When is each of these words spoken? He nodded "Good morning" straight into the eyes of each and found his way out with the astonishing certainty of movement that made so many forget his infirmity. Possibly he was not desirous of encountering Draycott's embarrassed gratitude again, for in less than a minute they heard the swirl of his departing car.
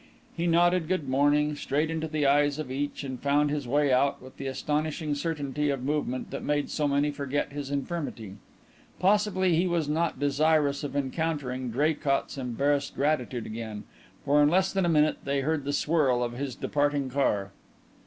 He 0.35 0.47
nodded 0.47 0.87
"Good 0.87 1.07
morning" 1.07 1.55
straight 1.55 1.91
into 1.91 2.07
the 2.07 2.25
eyes 2.25 2.57
of 2.57 2.71
each 2.71 3.03
and 3.03 3.19
found 3.21 3.51
his 3.51 3.67
way 3.67 3.93
out 3.93 4.19
with 4.19 4.37
the 4.37 4.47
astonishing 4.47 5.13
certainty 5.13 5.69
of 5.69 5.83
movement 5.83 6.31
that 6.31 6.41
made 6.41 6.71
so 6.71 6.87
many 6.87 7.11
forget 7.11 7.53
his 7.53 7.69
infirmity. 7.69 8.37
Possibly 8.97 9.55
he 9.55 9.67
was 9.67 9.87
not 9.87 10.19
desirous 10.19 10.83
of 10.83 10.95
encountering 10.95 11.69
Draycott's 11.69 12.35
embarrassed 12.39 12.95
gratitude 12.95 13.45
again, 13.45 13.83
for 14.25 14.41
in 14.41 14.49
less 14.49 14.73
than 14.73 14.87
a 14.87 14.89
minute 14.89 15.19
they 15.23 15.41
heard 15.41 15.65
the 15.65 15.71
swirl 15.71 16.23
of 16.23 16.31
his 16.33 16.55
departing 16.55 17.07
car. 17.11 17.51